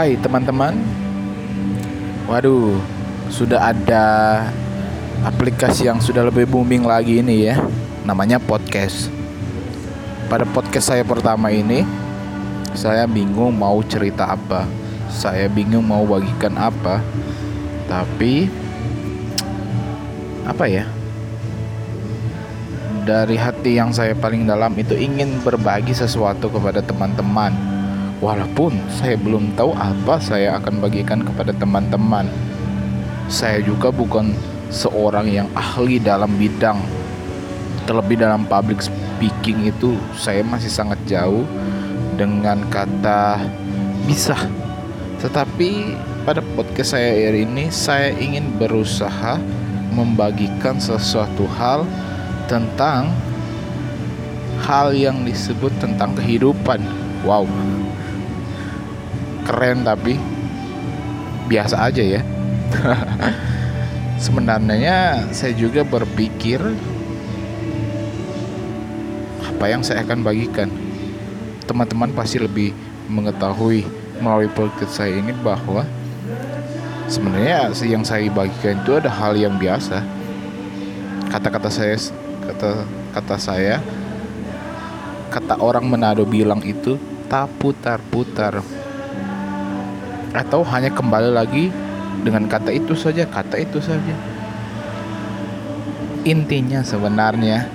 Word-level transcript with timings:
Hai 0.00 0.16
teman-teman. 0.16 0.80
Waduh 2.24 2.80
Sudah 3.28 3.68
ada 3.68 4.08
Aplikasi 5.28 5.92
yang 5.92 6.00
sudah 6.00 6.24
lebih 6.24 6.48
booming 6.48 6.88
lagi 6.88 7.20
ini 7.20 7.44
ya. 7.44 7.60
Namanya 8.08 8.40
podcast. 8.40 9.12
Pada 10.32 10.48
podcast 10.48 10.88
saya 10.88 11.04
pertama 11.04 11.52
ini 11.52 11.84
Saya 12.72 13.04
bingung 13.04 13.52
mau 13.52 13.84
cerita 13.84 14.24
apa. 14.24 14.64
Saya 15.12 15.52
bingung 15.52 15.84
mau 15.84 16.08
bagikan 16.08 16.56
apa. 16.56 17.04
Tapi 17.84 18.48
Apa 20.48 20.64
ya? 20.64 20.88
Dari 23.04 23.36
hati 23.36 23.76
yang 23.76 23.92
saya 23.92 24.16
paling 24.16 24.48
dalam 24.48 24.72
itu 24.80 24.96
ingin 24.96 25.44
berbagi 25.44 25.92
sesuatu 25.92 26.48
kepada 26.48 26.80
teman-teman 26.80 27.79
Walaupun 28.20 28.76
saya 28.92 29.16
belum 29.16 29.56
tahu 29.56 29.72
apa 29.72 30.20
saya 30.20 30.60
akan 30.60 30.84
bagikan 30.84 31.24
kepada 31.24 31.56
teman-teman. 31.56 32.28
Saya 33.32 33.64
juga 33.64 33.88
bukan 33.88 34.36
seorang 34.68 35.24
yang 35.32 35.48
ahli 35.56 35.96
dalam 35.96 36.36
bidang. 36.36 36.76
Terlebih 37.88 38.20
dalam 38.20 38.44
public 38.44 38.84
speaking 38.84 39.72
itu 39.72 39.96
saya 40.12 40.44
masih 40.44 40.68
sangat 40.68 41.00
jauh 41.08 41.48
dengan 42.20 42.60
kata 42.68 43.40
bisa. 44.04 44.36
Tetapi 45.24 45.96
pada 46.28 46.44
podcast 46.44 46.92
saya 46.92 47.32
hari 47.32 47.48
ini 47.48 47.72
saya 47.72 48.12
ingin 48.20 48.52
berusaha 48.60 49.40
membagikan 49.96 50.76
sesuatu 50.76 51.48
hal 51.56 51.88
tentang 52.52 53.16
hal 54.60 54.92
yang 54.92 55.24
disebut 55.24 55.72
tentang 55.80 56.12
kehidupan. 56.12 56.84
Wow, 57.24 57.48
keren 59.50 59.82
tapi 59.82 60.14
biasa 61.50 61.90
aja 61.90 61.98
ya. 61.98 62.22
Sebenarnya 64.24 65.26
saya 65.34 65.50
juga 65.58 65.82
berpikir 65.82 66.62
apa 69.42 69.64
yang 69.66 69.82
saya 69.82 70.06
akan 70.06 70.22
bagikan. 70.22 70.70
Teman-teman 71.66 72.14
pasti 72.14 72.38
lebih 72.38 72.70
mengetahui 73.10 73.82
melalui 74.22 74.46
podcast 74.54 75.02
saya 75.02 75.18
ini 75.18 75.34
bahwa 75.42 75.82
sebenarnya 77.10 77.74
yang 77.82 78.06
saya 78.06 78.30
bagikan 78.30 78.78
itu 78.86 79.02
ada 79.02 79.10
hal 79.10 79.34
yang 79.34 79.58
biasa. 79.58 79.98
Kata-kata 81.26 81.66
saya 81.66 81.98
kata 82.46 82.86
kata 83.18 83.36
saya 83.38 83.82
kata 85.30 85.58
orang 85.58 85.86
Manado 85.90 86.22
bilang 86.22 86.62
itu 86.62 86.98
tak 87.26 87.50
putar-putar 87.58 88.62
atau 90.30 90.62
hanya 90.66 90.90
kembali 90.92 91.30
lagi 91.34 91.74
dengan 92.22 92.46
kata 92.46 92.70
itu 92.70 92.94
saja, 92.94 93.26
kata 93.26 93.58
itu 93.58 93.82
saja. 93.82 94.14
Intinya 96.22 96.84
sebenarnya 96.84 97.66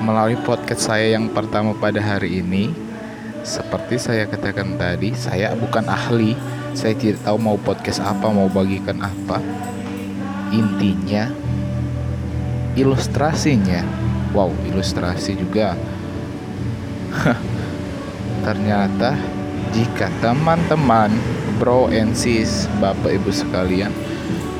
melalui 0.00 0.40
podcast 0.40 0.88
saya 0.88 1.14
yang 1.14 1.30
pertama 1.30 1.76
pada 1.76 2.00
hari 2.00 2.40
ini 2.40 2.72
seperti 3.42 3.98
saya 3.98 4.30
katakan 4.30 4.78
tadi, 4.78 5.10
saya 5.18 5.50
bukan 5.58 5.90
ahli. 5.90 6.38
Saya 6.78 6.94
tidak 6.94 7.26
tahu 7.26 7.36
mau 7.42 7.58
podcast 7.58 7.98
apa, 8.00 8.30
mau 8.30 8.46
bagikan 8.46 9.02
apa. 9.02 9.42
Intinya 10.54 11.26
ilustrasinya. 12.78 13.82
Wow, 14.30 14.54
ilustrasi 14.70 15.36
juga. 15.36 15.74
Ternyata 18.46 19.18
jika 19.74 20.08
teman-teman 20.22 21.10
bro 21.62 21.86
and 21.94 22.10
sis, 22.18 22.66
bapak 22.82 23.22
ibu 23.22 23.30
sekalian, 23.30 23.94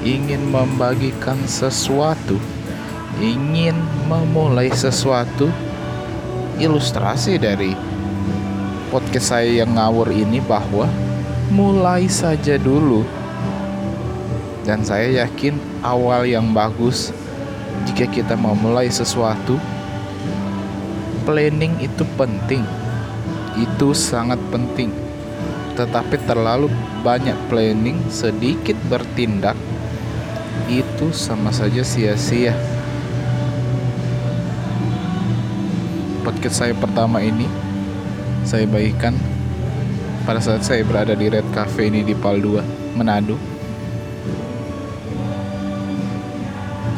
ingin 0.07 0.39
membagikan 0.55 1.35
sesuatu, 1.51 2.39
ingin 3.19 3.75
memulai 4.07 4.71
sesuatu, 4.71 5.51
ilustrasi 6.63 7.43
dari 7.43 7.75
podcast 8.95 9.35
saya 9.35 9.67
yang 9.67 9.75
ngawur 9.75 10.15
ini 10.15 10.39
bahwa 10.47 10.87
mulai 11.51 12.07
saja 12.07 12.55
dulu. 12.55 13.03
Dan 14.63 14.87
saya 14.87 15.27
yakin 15.27 15.59
awal 15.83 16.23
yang 16.23 16.55
bagus 16.55 17.11
jika 17.83 18.07
kita 18.07 18.39
memulai 18.39 18.87
sesuatu, 18.87 19.59
planning 21.27 21.83
itu 21.83 22.07
penting. 22.15 22.63
Itu 23.59 23.91
sangat 23.91 24.39
penting 24.55 25.02
tetapi 25.73 26.21
terlalu 26.29 26.69
banyak 27.01 27.37
planning, 27.49 27.97
sedikit 28.13 28.77
bertindak, 28.93 29.57
itu 30.69 31.13
sama 31.13 31.49
saja 31.49 31.81
sia-sia. 31.81 32.53
Podcast 36.23 36.63
saya 36.63 36.75
pertama 36.77 37.19
ini 37.19 37.51
saya 38.47 38.69
bagikan 38.69 39.17
pada 40.23 40.39
saat 40.39 40.63
saya 40.63 40.87
berada 40.87 41.19
di 41.19 41.27
Red 41.27 41.51
Cafe 41.51 41.91
ini 41.91 42.07
di 42.07 42.15
Pal 42.15 42.39
2, 42.39 42.95
Manado. 42.95 43.35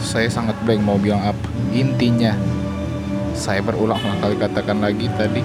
Saya 0.05 0.29
sangat 0.29 0.61
blank 0.69 0.83
mau 0.85 1.01
bilang 1.01 1.25
apa. 1.25 1.49
Intinya, 1.73 2.37
saya 3.33 3.65
berulang-ulang 3.65 4.21
kali 4.21 4.37
katakan 4.37 4.79
lagi 4.85 5.09
tadi, 5.17 5.41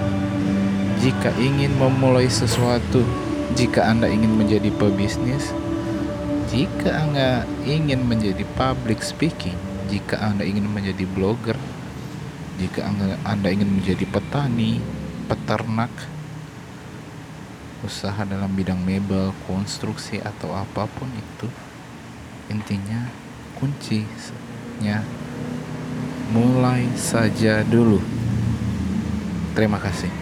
jika 1.00 1.32
ingin 1.40 1.72
memulai 1.80 2.28
sesuatu, 2.28 3.00
jika 3.56 3.88
Anda 3.88 4.04
ingin 4.12 4.36
menjadi 4.36 4.68
pebisnis, 4.68 5.48
jika 6.52 7.08
Anda 7.08 7.48
ingin 7.64 8.04
menjadi 8.04 8.44
public 8.52 9.00
speaking, 9.00 9.56
jika 9.88 10.20
Anda 10.20 10.44
ingin 10.44 10.68
menjadi 10.68 11.08
blogger, 11.08 11.56
jika 12.60 12.84
Anda 13.24 13.48
ingin 13.48 13.80
menjadi 13.80 14.04
petani, 14.04 14.84
peternak, 15.24 15.88
usaha 17.80 18.20
dalam 18.28 18.52
bidang 18.52 18.84
mebel, 18.84 19.32
konstruksi 19.48 20.20
atau 20.20 20.52
apa 20.52 20.84
pun 20.84 21.08
itu, 21.16 21.48
intinya 22.52 23.08
kuncinya 23.56 25.00
mulai 26.28 26.92
saja 26.92 27.64
dulu. 27.64 28.04
Terima 29.56 29.80
kasih. 29.80 30.19